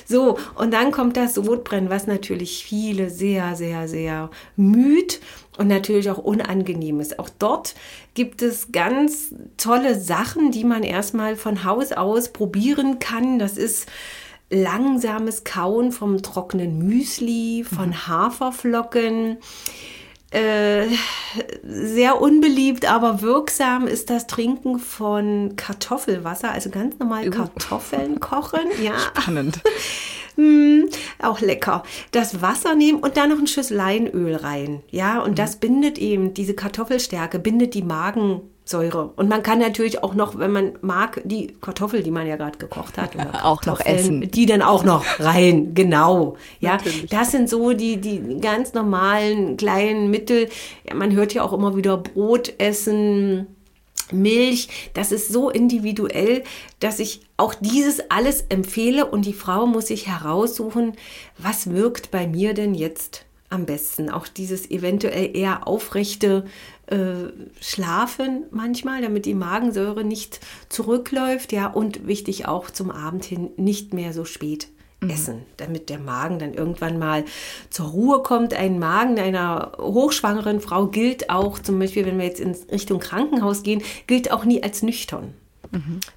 so 0.07 0.39
und 0.55 0.73
dann 0.73 0.91
kommt 0.93 1.17
das 1.17 1.35
Sodbrennen, 1.35 1.91
was 1.91 2.07
natürlich 2.07 2.65
viele 2.65 3.11
sehr, 3.11 3.57
sehr, 3.57 3.89
sehr 3.89 4.31
müht 4.57 5.21
und 5.57 5.69
natürlich 5.69 6.11
auch 6.11 6.19
unangenehm 6.19 7.01
ist. 7.01 7.19
Auch 7.19 7.31
dort 7.39 7.75
gibt 8.15 8.43
es 8.43 8.73
ganz 8.73 9.35
tolle 9.57 9.99
Sachen, 9.99 10.51
die 10.51 10.65
man 10.65 10.83
erstmal 10.83 11.37
von 11.37 11.65
Haus 11.65 11.93
aus 11.93 12.33
probieren 12.33 12.99
kann. 12.99 13.39
Das 13.39 13.57
ist 13.57 13.89
langsames 14.51 15.45
Kauen 15.45 15.93
vom 15.93 16.23
trockenen 16.23 16.79
Müsli, 16.79 17.65
von 17.65 17.89
mhm. 17.89 18.09
Haferflocken. 18.09 19.39
Äh, 20.35 20.89
sehr 21.63 22.21
unbeliebt, 22.21 22.91
aber 22.91 23.23
wirksam 23.23 23.87
ist 23.87 24.11
das 24.11 24.27
Trinken 24.27 24.81
von 24.81 25.55
Kartoffelwasser, 25.55 26.51
also 26.51 26.71
ganz 26.71 26.99
normal 26.99 27.31
Kartoffeln 27.31 28.19
kochen. 28.19 28.67
Ja. 28.83 28.99
Spannend. 28.99 29.61
mm, 30.37 30.87
auch 31.23 31.41
lecker. 31.41 31.85
Das 32.11 32.43
Wasser 32.43 32.75
nehmen 32.75 32.99
und 32.99 33.17
dann 33.17 33.31
noch 33.31 33.39
ein 33.39 33.47
Schuss 33.47 33.71
Leinöl 33.71 34.35
rein. 34.35 34.83
Ja, 34.91 35.21
und 35.21 35.33
mhm. 35.33 35.37
das 35.37 35.57
bindet 35.61 35.99
eben, 35.99 36.35
diese 36.35 36.55
Kartoffelstärke 36.55 37.39
bindet 37.39 37.75
die 37.75 37.83
Magen 37.83 38.43
Säure. 38.67 39.13
Und 39.17 39.29
man 39.29 39.43
kann 39.43 39.59
natürlich 39.59 40.03
auch 40.03 40.15
noch, 40.15 40.39
wenn 40.39 40.51
man 40.51 40.73
mag, 40.81 41.21
die 41.25 41.49
Kartoffel, 41.61 42.03
die 42.03 42.11
man 42.11 42.27
ja 42.27 42.37
gerade 42.37 42.57
gekocht 42.57 42.97
hat, 42.97 43.11
auch 43.45 43.65
noch 43.67 43.81
essen. 43.81 44.31
Die 44.31 44.47
dann 44.47 44.63
auch 44.63 44.85
noch 44.85 45.05
rein, 45.21 45.75
genau. 45.75 46.37
Ja, 46.61 46.73
natürlich. 46.73 47.11
das 47.11 47.31
sind 47.31 47.51
so 47.51 47.75
die, 47.75 47.99
die 47.99 48.41
ganz 48.41 48.73
normalen 48.73 49.59
kleinen 49.59 50.11
Mittel. 50.11 50.49
Ja, 50.89 50.95
man 50.95 51.13
hört 51.13 51.35
ja 51.35 51.43
auch 51.43 51.53
immer 51.53 51.77
wieder 51.77 51.99
Brot 51.99 52.55
essen. 52.59 53.49
Milch, 54.13 54.69
das 54.93 55.13
ist 55.13 55.29
so 55.33 55.49
individuell, 55.49 56.45
dass 56.79 56.99
ich 56.99 57.23
auch 57.39 57.55
dieses 57.55 58.11
alles 58.11 58.45
empfehle 58.51 59.07
und 59.07 59.25
die 59.25 59.33
Frau 59.33 59.67
muss 59.67 59.87
sich 59.87 60.07
heraussuchen, 60.07 60.93
was 61.39 61.71
wirkt 61.71 62.11
bei 62.11 62.27
mir 62.27 62.53
denn 62.53 62.75
jetzt 62.75 63.25
am 63.51 63.67
besten. 63.67 64.11
Auch 64.11 64.27
dieses 64.27 64.71
eventuell 64.71 65.37
eher 65.37 65.67
aufrechte 65.67 66.45
äh, 66.87 67.31
Schlafen 67.61 68.45
manchmal, 68.51 69.03
damit 69.03 69.27
die 69.27 69.35
Magensäure 69.35 70.05
nicht 70.05 70.41
zurückläuft. 70.69 71.53
Ja, 71.53 71.69
und 71.69 72.07
wichtig 72.07 72.47
auch 72.47 72.71
zum 72.71 72.91
Abend 72.91 73.25
hin 73.25 73.51
nicht 73.57 73.95
mehr 73.95 74.13
so 74.13 74.25
spät 74.25 74.69
mhm. 75.01 75.11
essen, 75.11 75.43
damit 75.57 75.89
der 75.89 75.99
Magen 75.99 76.39
dann 76.39 76.55
irgendwann 76.55 76.99
mal 76.99 77.25
zur 77.71 77.87
Ruhe 77.87 78.23
kommt. 78.23 78.55
Ein 78.55 78.79
Magen 78.79 79.19
einer 79.19 79.73
hochschwangeren 79.79 80.61
Frau 80.61 80.89
gilt 80.89 81.31
auch, 81.31 81.59
zum 81.59 81.79
Beispiel, 81.79 82.07
wenn 82.07 82.19
wir 82.19 82.27
jetzt 82.27 82.41
in 82.41 82.57
Richtung 82.71 82.99
Krankenhaus 82.99 83.63
gehen, 83.63 83.83
gilt 84.07 84.31
auch 84.31 84.45
nie 84.45 84.63
als 84.63 84.83
nüchtern. 84.83 85.35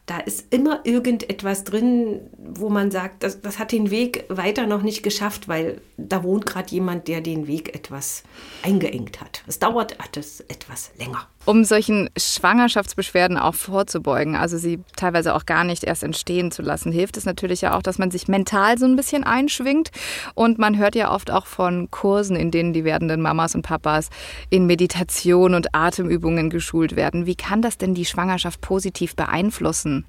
Da 0.05 0.19
ist 0.19 0.53
immer 0.53 0.81
irgendetwas 0.85 1.63
drin, 1.63 2.21
wo 2.37 2.69
man 2.69 2.91
sagt, 2.91 3.23
das, 3.23 3.41
das 3.41 3.59
hat 3.59 3.71
den 3.71 3.89
Weg 3.91 4.25
weiter 4.29 4.67
noch 4.67 4.81
nicht 4.81 5.03
geschafft, 5.03 5.47
weil 5.47 5.81
da 5.97 6.23
wohnt 6.23 6.45
gerade 6.45 6.69
jemand, 6.71 7.07
der 7.07 7.21
den 7.21 7.47
Weg 7.47 7.75
etwas 7.75 8.23
eingeengt 8.63 9.21
hat. 9.21 9.43
Es 9.47 9.59
dauert 9.59 9.97
etwas 9.99 10.91
länger. 10.97 11.27
Um 11.47 11.63
solchen 11.63 12.09
Schwangerschaftsbeschwerden 12.17 13.37
auch 13.37 13.55
vorzubeugen, 13.55 14.35
also 14.35 14.57
sie 14.57 14.79
teilweise 14.97 15.33
auch 15.33 15.45
gar 15.45 15.63
nicht 15.63 15.85
erst 15.85 16.03
entstehen 16.03 16.51
zu 16.51 16.61
lassen, 16.61 16.91
hilft 16.91 17.15
es 17.15 17.23
natürlich 17.23 17.61
ja 17.61 17.77
auch, 17.77 17.81
dass 17.81 17.97
man 17.97 18.11
sich 18.11 18.27
mental 18.27 18.77
so 18.77 18.85
ein 18.85 18.97
bisschen 18.97 19.23
einschwingt. 19.23 19.91
Und 20.35 20.59
man 20.59 20.77
hört 20.77 20.93
ja 20.93 21.09
oft 21.09 21.31
auch 21.31 21.45
von 21.45 21.89
Kursen, 21.89 22.35
in 22.35 22.51
denen 22.51 22.73
die 22.73 22.83
werdenden 22.83 23.21
Mamas 23.21 23.55
und 23.55 23.61
Papas 23.61 24.09
in 24.49 24.65
Meditation 24.65 25.53
und 25.53 25.73
Atemübungen 25.73 26.49
geschult 26.49 26.97
werden. 26.97 27.25
Wie 27.25 27.35
kann 27.35 27.61
das 27.61 27.77
denn 27.77 27.93
die 27.93 28.03
Schwangerschaft 28.03 28.59
positiv 28.59 29.15
beeinflussen? 29.15 30.03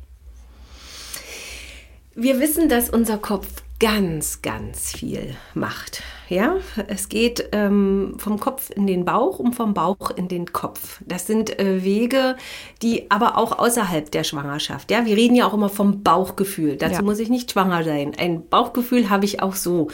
Wir 2.16 2.40
wissen, 2.40 2.68
dass 2.68 2.90
unser 2.90 3.16
Kopf 3.16 3.47
ganz, 3.78 4.42
ganz 4.42 4.90
viel 4.90 5.37
macht. 5.54 6.02
Ja, 6.29 6.57
es 6.89 7.09
geht 7.09 7.49
ähm, 7.53 8.15
vom 8.19 8.39
Kopf 8.39 8.71
in 8.71 8.87
den 8.87 9.05
Bauch 9.05 9.39
und 9.39 9.55
vom 9.55 9.73
Bauch 9.73 10.11
in 10.11 10.29
den 10.29 10.53
Kopf. 10.53 11.01
Das 11.07 11.27
sind 11.27 11.59
äh, 11.59 11.83
Wege, 11.85 12.37
die 12.83 13.11
aber 13.11 13.39
auch 13.39 13.59
außerhalb 13.59 14.11
der 14.11 14.25
Schwangerschaft. 14.25 14.91
Ja, 14.91 15.07
wir 15.07 15.17
reden 15.17 15.35
ja 15.35 15.47
auch 15.47 15.55
immer 15.55 15.71
vom 15.71 16.03
Bauchgefühl. 16.03 16.77
Dazu 16.77 16.97
ja. 16.97 17.03
muss 17.03 17.19
ich 17.19 17.31
nicht 17.31 17.53
schwanger 17.53 17.83
sein. 17.83 18.13
Ein 18.19 18.47
Bauchgefühl 18.47 19.09
habe 19.09 19.25
ich 19.25 19.43
auch 19.43 19.55
so. 19.55 19.89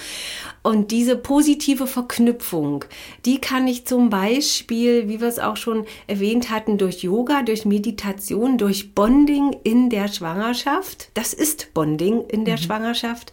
Und 0.63 0.91
diese 0.91 1.17
positive 1.17 1.87
Verknüpfung, 1.87 2.85
die 3.25 3.41
kann 3.41 3.69
ich 3.69 3.87
zum 3.87 4.11
Beispiel, 4.11 5.09
wie 5.09 5.21
wir 5.21 5.29
es 5.29 5.39
auch 5.39 5.57
schon 5.57 5.85
erwähnt 6.07 6.51
hatten, 6.51 6.79
durch 6.79 7.03
Yoga, 7.03 7.43
durch 7.43 7.65
Meditation, 7.65 8.59
durch 8.59 8.95
Bonding 8.95 9.55
in 9.63 9.91
der 9.91 10.09
Schwangerschaft. 10.09 11.11
Das 11.15 11.33
ist 11.33 11.75
Bonding 11.75 12.25
in 12.29 12.45
der 12.45 12.57
mhm. 12.57 12.63
Schwangerschaft. 12.63 13.31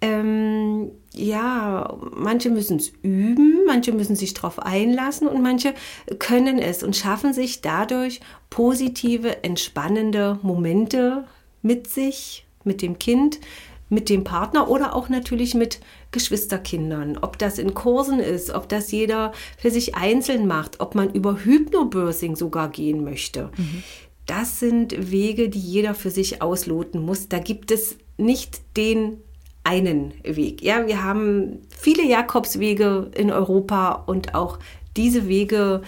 Ähm, 0.00 0.92
ja, 1.18 1.96
manche 2.14 2.50
müssen 2.50 2.78
es 2.78 2.92
üben, 3.02 3.64
manche 3.66 3.92
müssen 3.92 4.16
sich 4.16 4.34
darauf 4.34 4.58
einlassen 4.60 5.28
und 5.28 5.42
manche 5.42 5.74
können 6.18 6.58
es 6.58 6.82
und 6.82 6.96
schaffen 6.96 7.32
sich 7.32 7.60
dadurch 7.60 8.20
positive, 8.50 9.42
entspannende 9.44 10.38
Momente 10.42 11.24
mit 11.62 11.88
sich, 11.88 12.46
mit 12.64 12.82
dem 12.82 12.98
Kind, 12.98 13.40
mit 13.88 14.08
dem 14.08 14.24
Partner 14.24 14.68
oder 14.68 14.94
auch 14.94 15.08
natürlich 15.08 15.54
mit 15.54 15.80
Geschwisterkindern. 16.10 17.18
Ob 17.20 17.38
das 17.38 17.58
in 17.58 17.74
Kursen 17.74 18.20
ist, 18.20 18.50
ob 18.50 18.68
das 18.68 18.90
jeder 18.92 19.32
für 19.56 19.70
sich 19.70 19.94
einzeln 19.94 20.46
macht, 20.46 20.80
ob 20.80 20.94
man 20.94 21.12
über 21.12 21.44
Hypnobirthing 21.44 22.36
sogar 22.36 22.68
gehen 22.68 23.04
möchte. 23.04 23.50
Mhm. 23.56 23.82
Das 24.26 24.60
sind 24.60 25.10
Wege, 25.10 25.48
die 25.48 25.58
jeder 25.58 25.94
für 25.94 26.10
sich 26.10 26.42
ausloten 26.42 27.00
muss. 27.00 27.28
Da 27.28 27.38
gibt 27.38 27.70
es 27.70 27.96
nicht 28.18 28.60
den 28.76 29.22
einen 29.68 30.14
Weg. 30.24 30.62
Ja, 30.62 30.86
wir 30.86 31.04
haben 31.04 31.58
viele 31.68 32.04
Jakobswege 32.04 33.10
in 33.14 33.30
Europa 33.30 34.02
und 34.06 34.34
auch 34.34 34.58
diese 34.96 35.28
Wege 35.28 35.82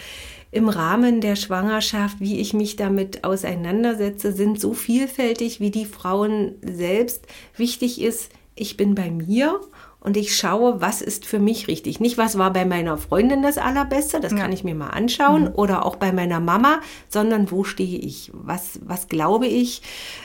im 0.50 0.68
Rahmen 0.68 1.20
der 1.20 1.37
Schwangerschaft, 1.37 2.20
wie 2.20 2.40
ich 2.40 2.52
mich 2.52 2.76
damit 2.76 3.25
auseinandersetze, 3.25 4.32
sind 4.32 4.60
so 4.60 4.75
vielfältig, 4.75 5.60
wie 5.60 5.70
die 5.70 5.87
Frauen 5.87 6.56
selbst. 6.62 7.26
Wichtig 7.56 8.02
ist, 8.02 8.30
ich 8.54 8.76
bin 8.76 8.94
bei 8.94 9.10
mir 9.10 9.60
und 10.00 10.16
ich 10.16 10.37
schaue, 10.37 10.80
was 10.80 11.00
ist 11.00 11.25
für 11.25 11.38
mich 11.38 11.68
richtig. 11.68 12.00
Nicht, 12.00 12.18
was 12.18 12.37
war 12.37 12.52
bei 12.52 12.64
meiner 12.66 12.99
Freundin 12.99 13.42
das 13.42 13.58
Allerbeste, 13.58 14.20
das 14.20 14.32
ja. 14.32 14.38
kann 14.38 14.52
ich 14.52 14.64
mir 14.64 14.75
mal 14.75 14.88
anschauen, 14.88 15.44
mhm. 15.44 15.54
oder 15.54 15.87
auch 15.87 15.96
bei 15.96 16.12
meiner 16.12 16.40
Mama, 16.40 16.80
sondern 17.08 17.50
wo 17.50 17.64
stehe 17.64 17.99
ich? 17.99 18.30
Was, 18.34 18.80
was 18.84 19.08
glaube 19.08 19.46
ich? 19.46 19.82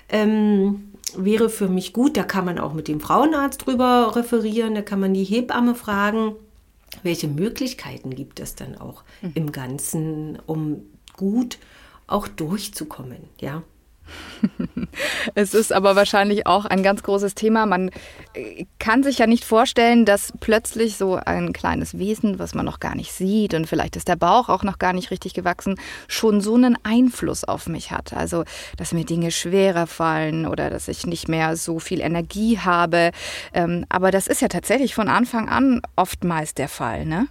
Ähm, 0.09 0.94
wäre 1.17 1.49
für 1.49 1.67
mich 1.67 1.93
gut. 1.93 2.17
Da 2.17 2.23
kann 2.23 2.45
man 2.45 2.59
auch 2.59 2.73
mit 2.73 2.87
dem 2.87 2.99
Frauenarzt 2.99 3.65
drüber 3.65 4.15
referieren, 4.15 4.75
da 4.75 4.81
kann 4.81 4.99
man 4.99 5.13
die 5.13 5.23
Hebamme 5.23 5.75
fragen, 5.75 6.35
welche 7.03 7.27
Möglichkeiten 7.27 8.11
gibt 8.11 8.39
es 8.39 8.55
dann 8.55 8.77
auch 8.77 9.03
mhm. 9.21 9.31
im 9.35 9.51
Ganzen, 9.51 10.39
um 10.45 10.83
gut 11.15 11.57
auch 12.07 12.27
durchzukommen, 12.27 13.23
ja. 13.39 13.63
Es 15.35 15.53
ist 15.53 15.73
aber 15.73 15.95
wahrscheinlich 15.95 16.47
auch 16.47 16.65
ein 16.65 16.83
ganz 16.83 17.03
großes 17.03 17.35
Thema. 17.35 17.65
Man 17.65 17.89
äh, 18.33 18.65
kann 18.79 19.03
sich 19.03 19.17
ja 19.17 19.27
nicht 19.27 19.43
vorstellen, 19.43 20.05
dass 20.05 20.33
plötzlich 20.39 20.97
so 20.97 21.15
ein 21.15 21.53
kleines 21.53 21.97
Wesen, 21.97 22.39
was 22.39 22.53
man 22.53 22.65
noch 22.65 22.79
gar 22.79 22.95
nicht 22.95 23.11
sieht 23.11 23.53
und 23.53 23.67
vielleicht 23.67 23.95
ist 23.95 24.07
der 24.07 24.15
Bauch 24.15 24.49
auch 24.49 24.63
noch 24.63 24.79
gar 24.79 24.93
nicht 24.93 25.11
richtig 25.11 25.33
gewachsen, 25.33 25.79
schon 26.07 26.41
so 26.41 26.55
einen 26.55 26.77
Einfluss 26.83 27.43
auf 27.43 27.67
mich 27.67 27.91
hat. 27.91 28.13
Also, 28.13 28.43
dass 28.77 28.93
mir 28.93 29.05
Dinge 29.05 29.31
schwerer 29.31 29.87
fallen 29.87 30.45
oder 30.45 30.69
dass 30.69 30.87
ich 30.87 31.05
nicht 31.05 31.27
mehr 31.27 31.55
so 31.57 31.79
viel 31.79 32.01
Energie 32.01 32.59
habe. 32.59 33.11
Ähm, 33.53 33.85
aber 33.89 34.11
das 34.11 34.27
ist 34.27 34.41
ja 34.41 34.47
tatsächlich 34.47 34.95
von 34.95 35.09
Anfang 35.09 35.49
an 35.49 35.81
oftmals 35.95 36.53
der 36.53 36.69
Fall, 36.69 37.05
ne? 37.05 37.27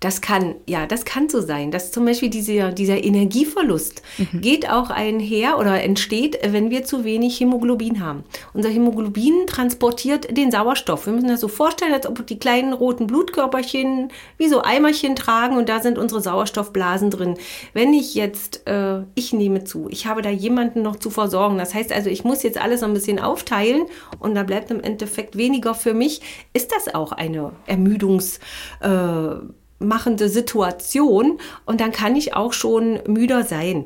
Das 0.00 0.22
kann, 0.22 0.54
ja, 0.66 0.86
das 0.86 1.04
kann 1.04 1.28
so 1.28 1.42
sein. 1.42 1.70
Dass 1.70 1.92
zum 1.92 2.06
Beispiel 2.06 2.30
dieser, 2.30 2.72
dieser 2.72 3.04
Energieverlust 3.04 4.02
mhm. 4.16 4.40
geht 4.40 4.70
auch 4.70 4.88
einher 4.88 5.58
oder 5.58 5.82
entsteht, 5.82 6.38
wenn 6.42 6.70
wir 6.70 6.84
zu 6.84 7.04
wenig 7.04 7.38
Hämoglobin 7.38 8.02
haben. 8.02 8.24
Unser 8.54 8.70
Hämoglobin 8.70 9.46
transportiert 9.46 10.34
den 10.34 10.50
Sauerstoff. 10.50 11.04
Wir 11.04 11.12
müssen 11.12 11.28
das 11.28 11.40
so 11.40 11.48
vorstellen, 11.48 11.92
als 11.92 12.06
ob 12.06 12.26
die 12.26 12.38
kleinen 12.38 12.72
roten 12.72 13.06
Blutkörperchen 13.06 14.10
wie 14.38 14.48
so 14.48 14.62
Eimerchen 14.62 15.16
tragen 15.16 15.58
und 15.58 15.68
da 15.68 15.80
sind 15.80 15.98
unsere 15.98 16.22
Sauerstoffblasen 16.22 17.10
drin. 17.10 17.34
Wenn 17.74 17.92
ich 17.92 18.14
jetzt, 18.14 18.66
äh, 18.66 19.02
ich 19.14 19.34
nehme 19.34 19.64
zu, 19.64 19.88
ich 19.90 20.06
habe 20.06 20.22
da 20.22 20.30
jemanden 20.30 20.80
noch 20.80 20.96
zu 20.96 21.10
versorgen. 21.10 21.58
Das 21.58 21.74
heißt 21.74 21.92
also, 21.92 22.08
ich 22.08 22.24
muss 22.24 22.42
jetzt 22.42 22.58
alles 22.58 22.82
ein 22.82 22.94
bisschen 22.94 23.18
aufteilen 23.18 23.82
und 24.18 24.34
da 24.34 24.44
bleibt 24.44 24.70
im 24.70 24.80
Endeffekt 24.80 25.36
weniger 25.36 25.74
für 25.74 25.92
mich. 25.92 26.22
Ist 26.54 26.72
das 26.72 26.94
auch 26.94 27.12
eine 27.12 27.52
Ermüdungs- 27.68 28.38
äh, 28.80 29.40
machende 29.80 30.28
Situation 30.28 31.40
und 31.64 31.80
dann 31.80 31.90
kann 31.90 32.14
ich 32.14 32.34
auch 32.34 32.52
schon 32.52 33.00
müder 33.06 33.44
sein. 33.44 33.84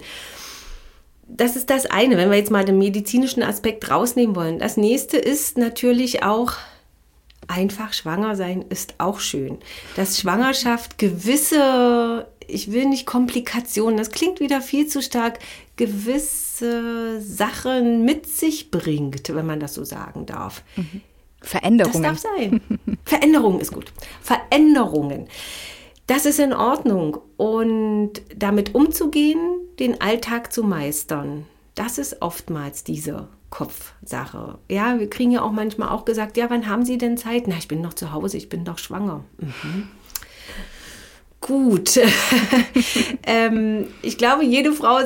Das 1.27 1.57
ist 1.57 1.71
das 1.71 1.87
eine, 1.87 2.19
wenn 2.19 2.31
wir 2.31 2.37
jetzt 2.37 2.51
mal 2.51 2.65
den 2.65 2.79
medizinischen 2.79 3.43
Aspekt 3.43 3.91
rausnehmen 3.91 4.37
wollen. 4.37 4.59
Das 4.59 4.77
nächste 4.77 5.17
ist 5.17 5.57
natürlich 5.57 6.23
auch 6.23 6.53
einfach 7.47 7.93
schwanger 7.93 8.37
sein 8.37 8.65
ist 8.71 8.95
auch 8.99 9.21
schön. 9.21 9.59
Dass 9.97 10.19
Schwangerschaft 10.19 10.99
gewisse 10.99 12.27
ich 12.47 12.73
will 12.73 12.87
nicht 12.87 13.07
Komplikationen, 13.07 13.97
das 13.97 14.11
klingt 14.11 14.41
wieder 14.41 14.61
viel 14.61 14.87
zu 14.87 15.03
stark, 15.03 15.39
gewisse 15.77 17.21
Sachen 17.21 18.05
mit 18.05 18.27
sich 18.27 18.71
bringt, 18.71 19.35
wenn 19.35 19.47
man 19.47 19.61
das 19.61 19.75
so 19.75 19.85
sagen 19.85 20.27
darf. 20.27 20.63
Mhm. 20.77 21.01
Veränderungen. 21.41 22.03
Das 22.03 22.23
darf 22.23 22.33
sein. 22.39 22.61
Veränderungen 23.05 23.61
ist 23.61 23.73
gut. 23.73 23.93
Veränderungen. 24.23 25.29
Das 26.07 26.27
ist 26.27 26.39
in 26.39 26.53
Ordnung. 26.53 27.19
Und 27.37 28.23
damit 28.37 28.75
umzugehen, 28.75 29.39
den 29.79 30.01
Alltag 30.01 30.53
zu 30.53 30.63
meistern, 30.63 31.47
das 31.75 31.99
ist 31.99 32.23
oftmals 32.23 32.85
diese 32.85 33.29
Kopfsache. 33.51 34.59
Ja, 34.69 34.99
wir 34.99 35.09
kriegen 35.09 35.31
ja 35.31 35.43
auch 35.43 35.53
manchmal 35.53 35.89
auch 35.89 36.05
gesagt, 36.05 36.37
ja, 36.37 36.51
wann 36.51 36.69
haben 36.69 36.85
Sie 36.85 36.99
denn 36.99 37.17
Zeit? 37.17 37.47
Na, 37.47 37.57
ich 37.57 37.69
bin 37.69 37.81
noch 37.81 37.95
zu 37.95 38.13
Hause, 38.13 38.37
ich 38.37 38.49
bin 38.49 38.65
doch 38.65 38.79
schwanger. 38.79 39.25
Mhm. 39.39 39.89
Gut. 41.41 42.01
ähm, 43.27 43.87
ich 44.03 44.19
glaube, 44.19 44.45
jede 44.45 44.73
Frau 44.73 45.01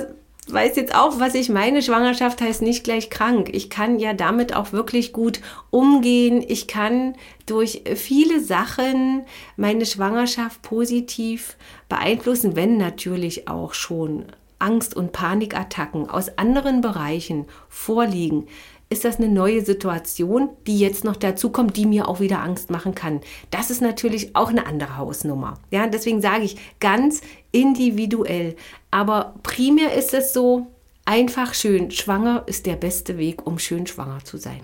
weiß 0.53 0.77
jetzt 0.77 0.95
auch, 0.95 1.19
was 1.19 1.35
ich 1.35 1.49
meine. 1.49 1.83
Schwangerschaft 1.83 2.41
heißt 2.41 2.63
nicht 2.63 2.85
gleich 2.85 3.11
krank. 3.11 3.51
Ich 3.53 3.71
kann 3.71 3.99
ja 3.99 4.15
damit 4.15 4.55
auch 4.55 4.73
wirklich 4.73 5.13
gut 5.13 5.41
umgehen. 5.71 6.45
Ich 6.47 6.67
kann 6.67 7.15
durch 7.47 7.83
viele 7.95 8.41
Sachen 8.41 9.25
meine 9.57 9.87
Schwangerschaft 9.87 10.63
positiv 10.63 11.57
beeinflussen, 11.89 12.57
wenn 12.57 12.77
natürlich 12.77 13.49
auch 13.49 13.75
schon 13.75 14.27
Angst- 14.59 14.97
und 14.97 15.13
Panikattacken 15.13 16.11
aus 16.11 16.37
anderen 16.37 16.81
Bereichen 16.81 17.47
vorliegen 17.69 18.47
ist 18.91 19.05
das 19.05 19.19
eine 19.19 19.29
neue 19.29 19.65
Situation, 19.65 20.51
die 20.67 20.79
jetzt 20.79 21.05
noch 21.05 21.17
dazu 21.17 21.51
kommt, 21.51 21.77
die 21.77 21.87
mir 21.87 22.09
auch 22.09 22.21
wieder 22.21 22.41
Angst 22.41 22.71
machen 22.71 22.95
kann. 22.95 23.21
Das 23.51 23.71
ist 23.71 23.83
natürlich 23.83 24.35
auch 24.35 24.49
eine 24.49 24.67
andere 24.67 24.97
Hausnummer. 24.97 25.55
Ja, 25.71 25.87
deswegen 25.87 26.23
sage 26.23 26.45
ich 26.45 26.57
ganz 26.81 27.21
individuell. 27.53 28.57
Aber 28.91 29.35
primär 29.43 29.93
ist 29.95 30.15
es 30.15 30.33
so, 30.33 30.69
einfach 31.05 31.55
schön. 31.55 31.91
Schwanger 31.91 32.45
ist 32.47 32.67
der 32.67 32.77
beste 32.77 33.19
Weg, 33.19 33.47
um 33.47 33.59
schön 33.59 33.87
schwanger 33.87 34.25
zu 34.25 34.37
sein. 34.37 34.61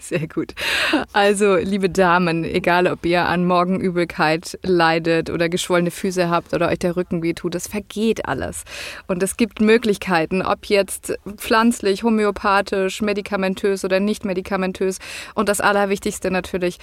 Sehr 0.00 0.26
gut. 0.26 0.54
Also, 1.12 1.56
liebe 1.56 1.90
Damen, 1.90 2.44
egal 2.44 2.86
ob 2.86 3.04
ihr 3.04 3.26
an 3.26 3.44
Morgenübelkeit 3.46 4.58
leidet 4.62 5.28
oder 5.28 5.50
geschwollene 5.50 5.90
Füße 5.90 6.30
habt 6.30 6.54
oder 6.54 6.68
euch 6.68 6.78
der 6.78 6.96
Rücken 6.96 7.22
wehtut, 7.22 7.54
es 7.54 7.68
vergeht 7.68 8.26
alles. 8.26 8.64
Und 9.08 9.22
es 9.22 9.36
gibt 9.36 9.60
Möglichkeiten, 9.60 10.40
ob 10.40 10.64
jetzt 10.66 11.18
pflanzlich, 11.36 12.02
homöopathisch, 12.02 13.02
medikamentös 13.02 13.84
oder 13.84 14.00
nicht 14.00 14.24
medikamentös. 14.24 15.00
Und 15.34 15.50
das 15.50 15.60
Allerwichtigste 15.60 16.30
natürlich, 16.30 16.78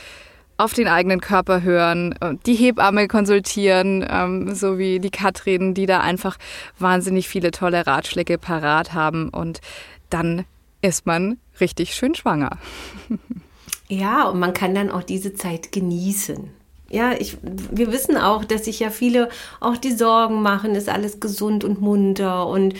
auf 0.58 0.74
den 0.74 0.88
eigenen 0.88 1.22
Körper 1.22 1.62
hören, 1.62 2.16
die 2.46 2.56
Hebamme 2.56 3.08
konsultieren, 3.08 4.06
ähm, 4.10 4.56
so 4.56 4.78
wie 4.78 5.00
die 5.00 5.12
Katrin, 5.12 5.74
die 5.74 5.86
da 5.86 6.02
einfach 6.02 6.38
wahnsinnig 6.80 7.28
viele 7.28 7.52
tolle 7.52 7.86
Ratschläge 7.86 8.38
parat 8.38 8.94
haben 8.94 9.30
und 9.30 9.62
dann 10.10 10.46
ist 10.82 11.06
man 11.06 11.38
richtig 11.60 11.96
schön 11.96 12.16
schwanger. 12.16 12.58
Ja, 13.90 14.28
und 14.28 14.40
man 14.40 14.54
kann 14.54 14.76
dann 14.76 14.92
auch 14.92 15.04
diese 15.04 15.34
Zeit 15.34 15.72
genießen. 15.72 16.50
Ja, 16.90 17.14
ich, 17.14 17.38
wir 17.42 17.92
wissen 17.92 18.18
auch, 18.18 18.46
dass 18.46 18.66
sich 18.66 18.80
ja 18.80 18.90
viele 18.90 19.30
auch 19.60 19.78
die 19.78 19.94
Sorgen 19.94 20.42
machen, 20.42 20.76
ist 20.76 20.90
alles 20.90 21.20
gesund 21.20 21.64
und 21.64 21.82
munter 21.82 22.48
und 22.48 22.76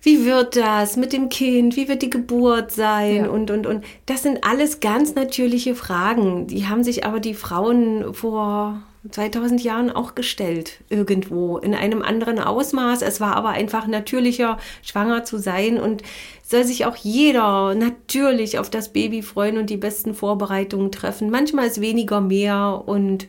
wie 0.00 0.24
wird 0.24 0.56
das 0.56 0.96
mit 0.96 1.12
dem 1.12 1.28
Kind, 1.28 1.76
wie 1.76 1.88
wird 1.88 2.02
die 2.02 2.10
Geburt 2.10 2.70
sein 2.70 3.24
ja. 3.24 3.28
und, 3.28 3.50
und, 3.50 3.66
und. 3.66 3.84
Das 4.06 4.22
sind 4.22 4.44
alles 4.44 4.80
ganz 4.80 5.14
natürliche 5.14 5.74
Fragen. 5.74 6.46
Die 6.46 6.68
haben 6.68 6.84
sich 6.84 7.04
aber 7.04 7.18
die 7.18 7.34
Frauen 7.34 8.14
vor 8.14 8.80
2000 9.08 9.62
Jahren 9.62 9.90
auch 9.90 10.14
gestellt, 10.14 10.80
irgendwo 10.88 11.58
in 11.58 11.74
einem 11.74 12.02
anderen 12.02 12.38
Ausmaß. 12.38 13.02
Es 13.02 13.20
war 13.20 13.36
aber 13.36 13.50
einfach 13.50 13.86
natürlicher, 13.86 14.58
schwanger 14.82 15.24
zu 15.24 15.38
sein 15.38 15.78
und 15.78 16.02
soll 16.42 16.64
sich 16.64 16.86
auch 16.86 16.96
jeder 16.96 17.74
natürlich 17.74 18.58
auf 18.58 18.70
das 18.70 18.92
Baby 18.92 19.22
freuen 19.22 19.58
und 19.58 19.70
die 19.70 19.76
besten 19.76 20.14
Vorbereitungen 20.14 20.90
treffen. 20.90 21.30
Manchmal 21.30 21.66
ist 21.66 21.80
weniger 21.80 22.20
mehr 22.20 22.82
und 22.86 23.28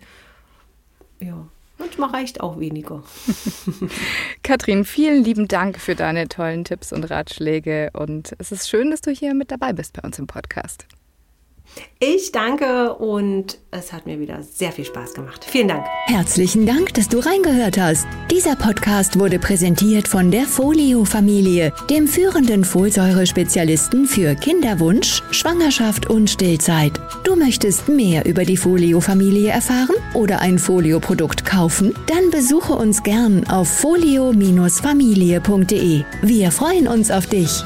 ja. 1.19 1.47
Manchmal 1.77 2.10
reicht 2.10 2.41
auch 2.41 2.60
weniger. 2.60 3.03
Katrin, 4.43 4.84
vielen 4.84 5.23
lieben 5.23 5.47
Dank 5.47 5.79
für 5.79 5.95
deine 5.95 6.27
tollen 6.27 6.65
Tipps 6.65 6.91
und 6.91 7.05
Ratschläge. 7.05 7.89
Und 7.93 8.36
es 8.38 8.51
ist 8.51 8.67
schön, 8.67 8.91
dass 8.91 8.99
du 8.99 9.12
hier 9.12 9.34
mit 9.34 9.49
dabei 9.49 9.71
bist 9.71 9.93
bei 9.93 10.05
uns 10.05 10.19
im 10.19 10.27
Podcast. 10.27 10.86
Ich 11.99 12.31
danke 12.31 12.93
und 12.93 13.57
es 13.71 13.91
hat 13.91 14.05
mir 14.05 14.19
wieder 14.19 14.41
sehr 14.41 14.71
viel 14.71 14.85
Spaß 14.85 15.13
gemacht. 15.13 15.45
Vielen 15.45 15.67
Dank. 15.67 15.85
Herzlichen 16.05 16.65
Dank, 16.65 16.93
dass 16.93 17.09
du 17.09 17.19
reingehört 17.19 17.77
hast. 17.77 18.07
Dieser 18.31 18.55
Podcast 18.55 19.19
wurde 19.19 19.37
präsentiert 19.37 20.07
von 20.07 20.31
der 20.31 20.45
Folio-Familie, 20.45 21.73
dem 21.89 22.07
führenden 22.07 22.63
Folsäure-Spezialisten 22.63 24.05
für 24.05 24.35
Kinderwunsch, 24.35 25.21
Schwangerschaft 25.31 26.09
und 26.09 26.29
Stillzeit. 26.29 26.93
Du 27.23 27.35
möchtest 27.35 27.89
mehr 27.89 28.25
über 28.25 28.45
die 28.45 28.57
Folio-Familie 28.57 29.51
erfahren 29.51 29.95
oder 30.13 30.39
ein 30.39 30.57
Folio-Produkt 30.57 31.43
kaufen? 31.45 31.93
Dann 32.07 32.31
besuche 32.31 32.73
uns 32.73 33.03
gern 33.03 33.45
auf 33.49 33.67
folio-familie.de. 33.67 36.03
Wir 36.21 36.51
freuen 36.51 36.87
uns 36.87 37.11
auf 37.11 37.27
dich. 37.27 37.61